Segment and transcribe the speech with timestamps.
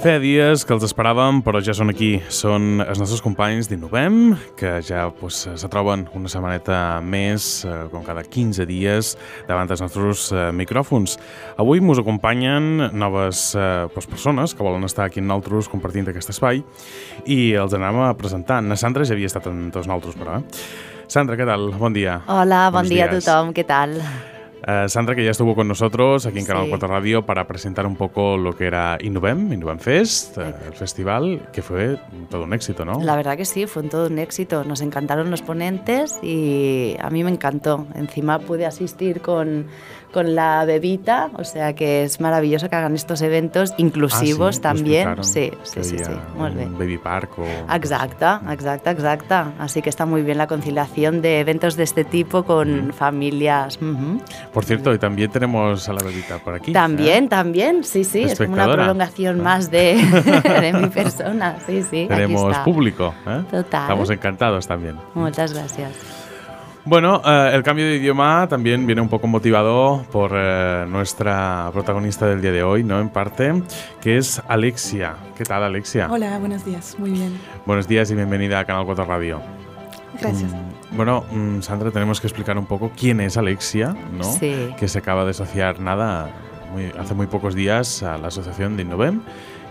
[0.00, 2.14] Feia dies que els esperàvem, però ja són aquí.
[2.32, 8.00] Són els nostres companys d'Innovem, que ja pues, se troben una setmaneta més, eh, com
[8.06, 9.10] cada 15 dies,
[9.44, 11.18] davant dels nostres eh, micròfons.
[11.60, 16.32] Avui ens acompanyen noves eh, pues, persones que volen estar aquí amb nosaltres compartint aquest
[16.32, 16.64] espai
[17.28, 18.62] i els anem a presentar.
[18.64, 20.40] Na Sandra ja havia estat amb tots nosaltres, però.
[20.40, 21.04] Eh?
[21.12, 21.74] Sandra, què tal?
[21.76, 22.22] Bon dia.
[22.24, 23.28] Hola, bon Buenos dia a días.
[23.28, 24.00] tothom, ¿qué tal?
[24.66, 26.70] Eh, Sandra, que ya estuvo con nosotros aquí en Canal Sí.
[26.70, 31.48] 4 Radio para presentar un poco lo que era Innovem, Innovem Fest, eh, el festival,
[31.52, 31.98] que fue
[32.30, 33.00] todo un éxito, ¿no?
[33.02, 34.64] La verdad que sí, fue un todo un éxito.
[34.64, 37.86] Nos encantaron los ponentes y a mí me encantó.
[37.94, 39.66] Encima pude asistir con,
[40.12, 44.60] con la bebita, o sea que es maravilloso que hagan estos eventos inclusivos Ah, sí,
[44.60, 45.24] también.
[45.24, 46.78] Sí, sí, sí, sí, un bien.
[46.78, 47.44] baby park o...
[47.74, 49.52] Exacta, exacta, exacta.
[49.58, 53.78] Así que está muy bien la conciliación de eventos de este tipo con familias.
[54.52, 56.72] Por cierto, y también tenemos a la bebita por aquí.
[56.72, 57.28] También, ¿eh?
[57.28, 59.44] también, sí, sí, es como una prolongación Ah.
[59.44, 59.94] más de,
[60.60, 62.04] de mi persona, sí, sí.
[62.04, 62.64] aquí Tenemos está.
[62.64, 63.42] público, ¿eh?
[63.50, 63.82] Total.
[63.82, 64.96] Estamos encantados también.
[65.14, 65.92] Muchas gracias.
[66.84, 72.26] Bueno, eh, el cambio de idioma también viene un poco motivado por eh, nuestra protagonista
[72.26, 72.98] del día de hoy, ¿no?
[73.00, 73.62] En parte,
[74.00, 75.14] que es Alexia.
[75.36, 76.08] ¿Qué tal, Alexia?
[76.10, 77.38] Hola, buenos días, muy bien.
[77.66, 79.40] Buenos días y bienvenida a Canal 4 Radio.
[80.20, 80.50] Gracias.
[80.52, 84.24] Mm, Bueno, mm, Sandra, tenemos que explicar un poco quién es Alexia, ¿no?
[84.24, 84.70] Sí.
[84.78, 86.30] Que se acaba de asociar nada
[86.72, 89.20] muy- hace muy pocos días a la asociación de Innovem.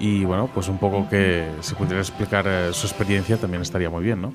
[0.00, 4.02] Y bueno, pues un poco que si pudiera explicar eh, su experiencia también estaría muy
[4.02, 4.32] bien, ¿no?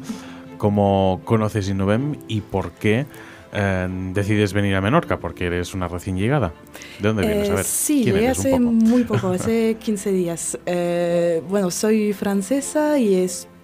[0.57, 3.05] ¿Cómo conoces Innovem y por qué
[3.53, 5.19] eh, decides venir a Menorca?
[5.19, 6.53] Porque eres una recién llegada.
[6.99, 7.49] ¿De dónde vienes?
[7.49, 8.91] A Eh, ver, sí, ¿quién llegué eres hace un poco?
[8.91, 10.57] muy poco, hace 15 días.
[10.65, 13.15] Eh, bueno, soy francesa y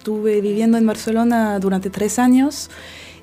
[0.04, 2.68] estuve viviendo en Barcelona durante tres años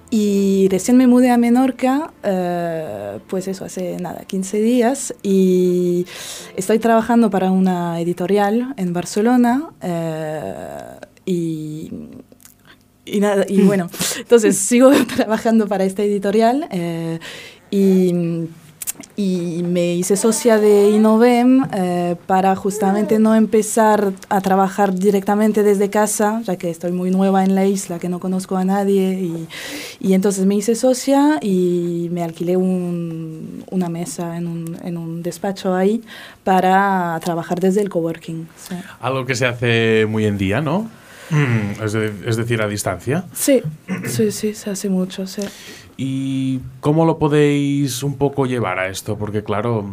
[0.09, 6.07] y recién me mudé a Menorca, eh, pues eso, hace nada, 15 días y
[6.55, 10.73] estoy trabajando para una editorial en Barcelona eh,
[11.27, 11.91] y
[13.05, 17.20] y nada, y bueno, entonces sigo trabajando para esta editorial eh,
[17.70, 18.47] y,
[19.15, 25.89] y me hice socia de Innovem eh, para justamente no empezar a trabajar directamente desde
[25.89, 29.13] casa, ya que estoy muy nueva en la isla, que no conozco a nadie.
[29.21, 29.47] Y,
[29.99, 35.23] y entonces me hice socia y me alquilé un- una mesa en un, en un
[35.23, 36.03] despacho ahí
[36.43, 38.47] para trabajar desde el coworking.
[38.58, 38.75] sí.
[38.99, 40.89] Algo que se hace muy en día, ¿no?
[41.29, 43.23] Mm, Es, de- es decir, a distancia.
[43.33, 43.61] Sí,
[44.05, 45.41] sí, sí, se hace mucho, sí.
[45.97, 49.17] ¿Y cómo lo podéis un poco llevar a esto?
[49.17, 49.85] Porque claro,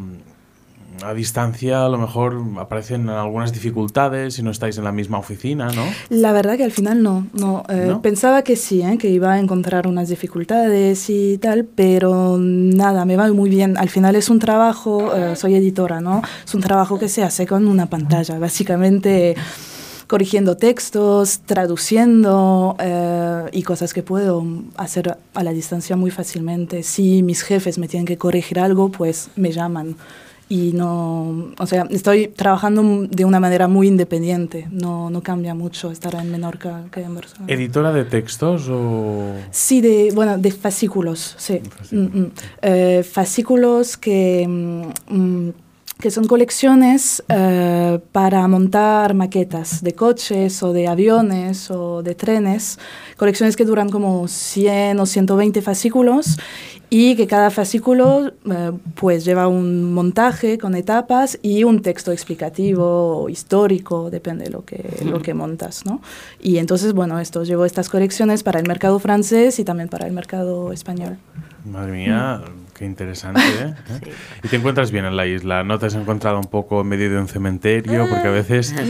[1.05, 5.71] a distancia a lo mejor aparecen algunas dificultades si no estáis en la misma oficina,
[5.73, 5.85] ¿no?
[6.09, 7.27] La verdad que al final no.
[7.33, 8.03] no, eh, ¿No?
[8.03, 8.99] Pensaba que sí, ¿eh?
[8.99, 13.77] que iba a encontrar unas dificultades y tal, pero nada, me va muy bien.
[13.77, 16.23] Al final es un trabajo, eh, soy editora, ¿no?
[16.45, 19.37] Es un trabajo que se hace con una pantalla, básicamente
[20.09, 24.45] corrigiendo textos, traduciendo eh, y cosas que puedo
[24.77, 26.83] hacer a la distancia muy fácilmente.
[26.83, 29.97] Si mis jefes me tienen que corregir algo, pues me llaman.
[30.51, 34.67] Y no, o sea, estoy trabajando de una manera muy independiente.
[34.71, 37.53] No, no cambia mucho estar en Menorca que en Barcelona.
[37.53, 39.35] ¿Editora de textos o...?
[39.51, 41.61] Sí, de, bueno, de fascículos, sí.
[41.69, 42.15] Fascículos.
[42.15, 42.33] Mm, mm.
[42.63, 45.53] Eh, fascículos que, mm, mm,
[45.99, 52.79] que son colecciones eh, para montar maquetas de coches o de aviones o de trenes.
[53.17, 56.39] Colecciones que duran como 100 o 120 fascículos
[56.89, 63.25] y que cada fascículo eh, pues lleva un montaje con etapas y un texto explicativo
[63.25, 66.01] o histórico, depende de lo que, lo que montas, ¿no?
[66.41, 70.13] Y entonces, bueno, esto llevo estas colecciones para el mercado francés y también para el
[70.13, 71.19] mercado español.
[71.65, 72.43] Madre mía,
[72.79, 73.75] qué interesante, ¿eh?
[74.45, 75.65] ¿Y te encuentras bien en la isla?
[75.65, 78.07] ¿No te has encontrado un poco en medio de un cementerio?
[78.09, 78.85] Porque a veces, eh,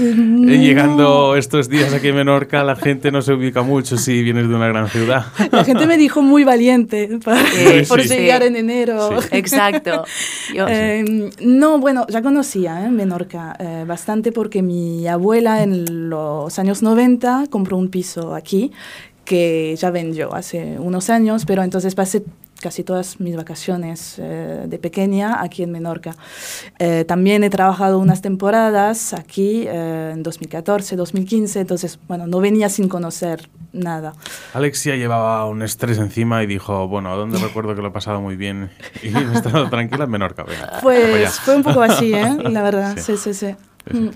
[0.58, 4.54] llegando estos días aquí en Menorca, la gente no se ubica mucho si vienes de
[4.54, 5.24] una gran ciudad.
[5.52, 8.08] La gente me dijo muy valiente para- Sí, por sí.
[8.08, 9.20] llegar en enero.
[9.22, 9.28] Sí.
[9.32, 10.04] Exacto.
[10.54, 16.58] Yo- Eh, no, bueno, ya conocía eh, Menorca eh, bastante porque mi abuela en los
[16.58, 18.70] años 90 compró un piso aquí
[19.24, 22.22] que ya vendió hace unos años, pero entonces pasé
[22.60, 26.16] casi todas mis vacaciones eh, de pequeña aquí en Menorca.
[26.78, 32.68] Eh, también he trabajado unas temporadas aquí eh, en 2014, 2015, entonces, bueno, no venía
[32.68, 34.14] sin conocer nada.
[34.54, 38.20] Alexia llevaba un estrés encima y dijo, bueno, ¿a dónde recuerdo que lo he pasado
[38.20, 38.70] muy bien
[39.02, 40.42] y he estado tranquila en Menorca?
[40.42, 40.82] Venga, para allá".
[40.82, 42.36] Pues fue un poco así, ¿eh?
[42.50, 43.16] La verdad, Sí.
[43.16, 43.56] sí, sí, sí.
[43.92, 44.10] Sí.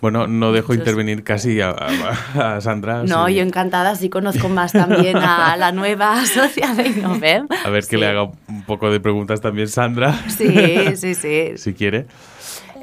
[0.00, 3.02] Bueno, no dejo intervenir casi a, a- a Sandra.
[3.02, 3.34] no, sí.
[3.34, 7.48] yo encantada, sí conozco más también a la nueva socia de Innovem.
[7.64, 7.96] A ver que Sí.
[7.96, 11.52] le haga un poco de preguntas también Sandra, Sí, sí, sí.
[11.56, 12.06] si quiere.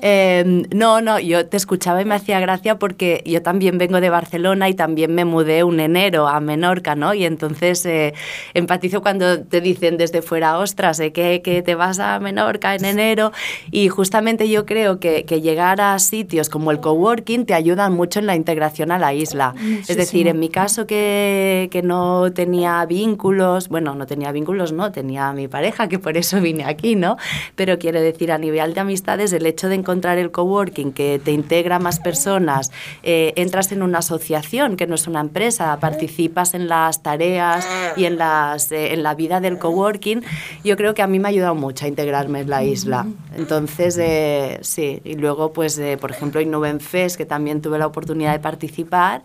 [0.01, 4.09] Em, no, no, yo te escuchaba y me hacía gracia porque yo también vengo de
[4.09, 7.13] Barcelona y también me mudé un enero a Menorca, ¿no?
[7.13, 8.13] Y entonces eh,
[8.53, 11.11] empatizo cuando te dicen desde fuera, ostras, ¿eh?
[11.11, 13.31] que, que, te vas a Menorca en enero.
[13.71, 18.19] Y justamente yo creo que, que, llegar a sitios como el coworking te ayudan mucho
[18.19, 19.53] en la integración a la isla.
[19.87, 24.91] Es decir, en mi caso que, que no tenía vínculos, bueno, no tenía vínculos, no,
[24.91, 27.17] tenía a mi pareja, que por eso vine aquí, ¿no?
[27.55, 31.31] Pero quiero decir, a nivel de amistades, el hecho de encontrar el coworking que te
[31.31, 32.71] integra más personas,
[33.03, 38.05] eh, entras en una asociación que no es una empresa, participas en las tareas y
[38.05, 40.23] en, las, eh, en la vida del coworking,
[40.63, 43.05] yo creo que a mí me ha ayudado mucho a integrarme en la isla.
[43.37, 48.33] Entonces, eh, sí, y luego, pues, por ejemplo, en Fest, que también tuve la oportunidad
[48.33, 49.21] de participar,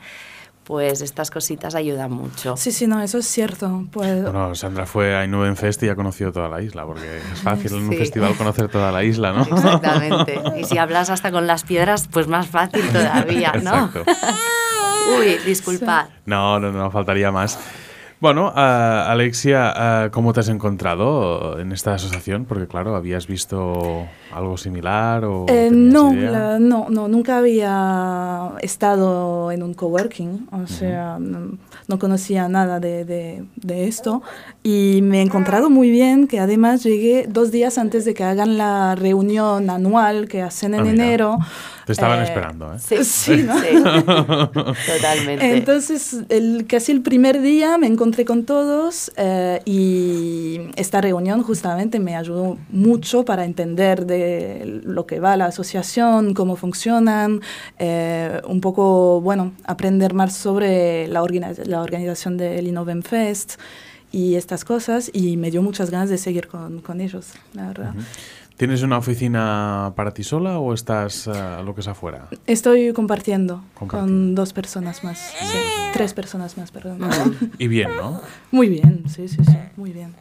[0.71, 2.57] pues estas cositas ayudan mucho.
[2.57, 3.87] Sí, sí, no, eso es cierto.
[3.91, 4.23] Pues...
[4.23, 7.73] Bueno, Sandra fue a Inuen Fest y ya conoció toda la isla, porque es fácil
[7.73, 9.43] en un festival conocer toda la isla, ¿no?
[9.43, 10.41] Exactamente.
[10.61, 13.87] Y si hablas hasta con las piedras, pues más fácil todavía, ¿no?
[13.87, 14.05] Exacto.
[15.19, 16.07] Uy, disculpad.
[16.25, 17.59] No, no, no, faltaría más.
[18.21, 19.73] Bueno, uh, Alexia,
[20.07, 22.45] uh, ¿cómo te has encontrado en esta asociación?
[22.45, 29.51] Porque claro, ¿habías visto algo similar o eh, no, la, no, no, nunca había estado
[29.53, 31.57] en un coworking, o sea, no,
[31.89, 34.23] no, conocía nada de, de, de, esto
[34.63, 38.59] y me he encontrado muy bien que además llegué dos días antes de que hagan
[38.59, 41.39] la reunión anual que hacen en ah, enero.
[41.91, 42.79] Te estaban eh, esperando, ¿eh?
[42.79, 43.59] Sí, sí, ¿no?
[43.59, 43.67] sí.
[44.93, 45.57] totalmente.
[45.57, 51.99] Entonces, el, casi el primer día me encontré con todos eh, y esta reunión justamente
[51.99, 57.41] me ayudó mucho para entender de lo que va la asociación, cómo funcionan,
[57.81, 61.25] eh, un poco, bueno, aprender más sobre la,
[61.65, 63.55] la organización del Innoven Fest
[64.13, 67.95] y estas cosas y me dio muchas ganas de seguir con, con ellos, la verdad.
[68.61, 72.29] ¿Tienes una oficina para ti sola o estás uh, lo que es afuera?
[72.47, 75.33] Estoy compartiendo, con dos personas más.
[75.41, 75.57] Sí,
[75.95, 77.01] tres personas más, perdón.
[77.57, 78.21] Y bien, ¿no?
[78.51, 80.15] Muy bien, sí, sí, sí, muy bien.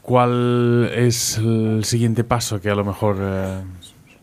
[0.00, 3.64] ¿Cuál es el siguiente paso que a lo mejor uh,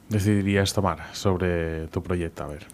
[0.08, 2.46] decidirías tomar sobre tu proyecto?
[2.46, 2.66] A ver.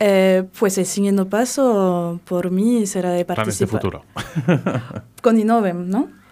[0.00, 3.44] Eh, pues el siguiente paso por mí será de participar.
[3.44, 5.04] Planes de futuro.
[5.22, 6.23] con Innovem, ¿no?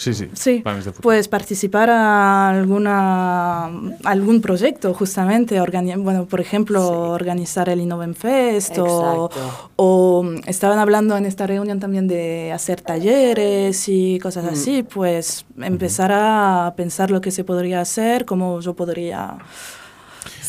[0.00, 0.30] Sí, sí.
[0.32, 0.64] Sí,
[1.02, 3.66] pues participar a alguna,
[4.02, 5.60] algún proyecto, justamente.
[5.98, 9.28] bueno, por ejemplo, organizar el Innoven Fest o,
[9.76, 14.48] o, estaban hablando en esta reunión también de hacer talleres y cosas mm.
[14.48, 14.82] así.
[14.84, 19.36] Pues empezar a pensar lo que se podría hacer, cómo yo podría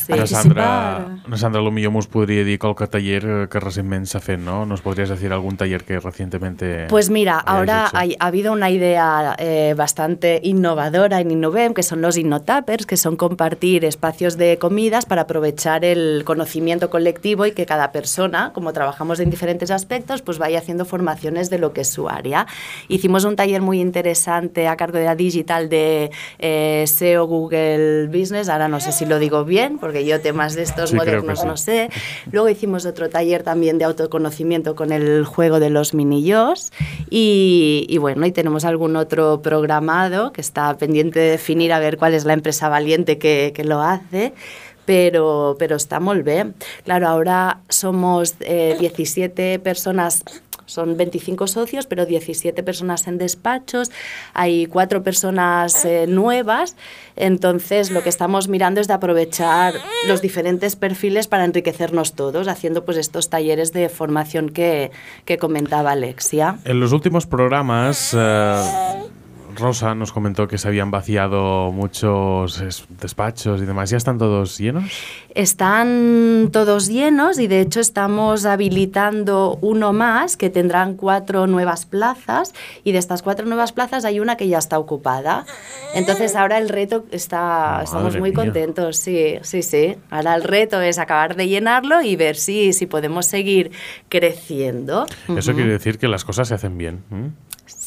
[0.06, 0.12] Sí.
[0.12, 4.66] Ara, Sandra, Sandra, lo millor mos podria dir qualque taller eh, que recientemente fet, ¿no?
[4.66, 9.36] ¿Nos podrías decir algún taller que recientemente Pues mira, ahora ha, ha, habido una idea
[9.38, 15.06] eh, bastante innovadora en Innovem, que son los Innotappers, que son compartir espacios de comidas
[15.06, 20.38] para aprovechar el conocimiento colectivo y que cada persona, como trabajamos en diferentes aspectos, pues
[20.38, 22.46] vaya haciendo formaciones de lo que es su área.
[22.88, 28.48] Hicimos un taller muy interesante a cargo de la digital de eh, SEO Google Business,
[28.48, 31.56] ahora no sé si lo digo bien, porque porque yo temas de estos modernos no
[31.56, 31.90] sé.
[32.30, 36.72] Luego hicimos otro taller también de autoconocimiento con el juego de los minillos
[37.10, 41.98] y, y bueno, y tenemos algún otro programado que está pendiente de definir a ver
[41.98, 44.32] cuál es la empresa valiente que, que lo hace
[44.84, 46.54] pero, pero está muy bien.
[46.84, 50.24] Claro, ahora somos eh, 17 personas
[50.66, 53.90] son 25 socios, pero 17 personas en despachos,
[54.34, 56.76] hay cuatro personas eh, nuevas,
[57.16, 59.74] entonces lo que estamos mirando es de aprovechar
[60.06, 64.90] los diferentes perfiles para enriquecernos todos, haciendo pues estos talleres de formación que,
[65.24, 66.58] que comentaba Alexia.
[66.64, 68.14] En los últimos programas...
[68.16, 69.10] Eh,
[69.56, 72.62] Rosa nos comentó que se habían vaciado muchos
[73.00, 73.90] despachos y demás.
[73.90, 74.84] ¿Ya están todos llenos?
[75.34, 82.54] Están todos llenos y de hecho estamos habilitando uno más que tendrán cuatro nuevas plazas
[82.84, 85.46] y de estas cuatro nuevas plazas hay una que ya está ocupada.
[85.94, 89.96] Entonces ahora el reto está, estamos muy contentos, sí, sí, sí.
[90.10, 93.70] Ahora el reto es acabar de llenarlo y ver si, si podemos seguir
[94.08, 95.06] creciendo.
[95.36, 97.02] Eso quiere decir que las cosas se hacen bien.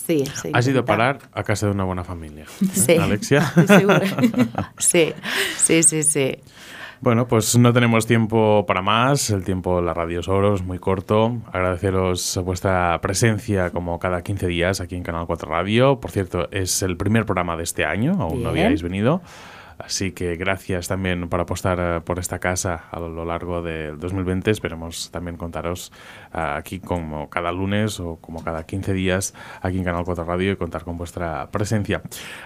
[0.06, 2.44] Sí, Has ido a parar a casa de una buena familia.
[2.62, 2.68] ¿eh?
[2.74, 2.96] Sí.
[2.96, 3.42] Alexia.
[4.78, 5.14] sí,
[5.58, 6.38] sí, sí, sí.
[7.02, 9.30] Bueno, pues no tenemos tiempo para más.
[9.30, 11.42] El tiempo en la radio es oro, es muy corto.
[11.52, 16.00] Agradeceros vuestra presencia como cada 15 días aquí en Canal 4 Radio.
[16.00, 19.22] Por cierto, es el primer programa de este año, aún no habíais venido.
[19.78, 24.52] Así que gracias también por apostar eh, por esta casa a lo largo del 2020.
[24.52, 25.92] Esperemos también contaros
[26.34, 30.54] eh, aquí como cada lunes o como cada 15 días aquí en Canal 4 Radio
[30.54, 32.02] y contar con vuestra presencia.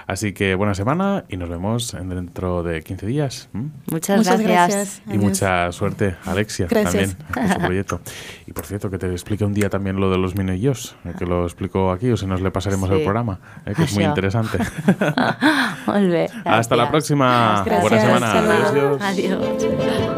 [0.07, 3.49] Así que buena semana y nos vemos dentro de 15 días.
[3.91, 5.01] Muchas, gracias.
[5.07, 8.01] Y mucha suerte, Alexia, también con su proyecto.
[8.47, 11.43] Y por cierto, que te explique un día también lo de los minillos, que lo
[11.43, 13.39] explico aquí o si nos le pasaremos el programa,
[13.75, 14.57] que es muy interesante.
[16.45, 17.18] Hasta la próxima.
[17.19, 18.31] Buena semana.
[18.69, 19.01] Adiós.
[19.01, 19.67] Adiós.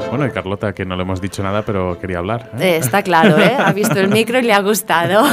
[0.09, 2.51] Bueno, y Carlota, que no le hemos dicho nada, pero quería hablar.
[2.59, 2.77] ¿eh?
[2.77, 3.55] está claro, ¿eh?
[3.57, 5.23] Ha visto el micro y le ha gustado.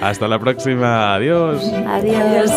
[0.00, 1.14] Hasta la próxima.
[1.14, 1.62] Adiós.
[1.86, 2.50] Adiós.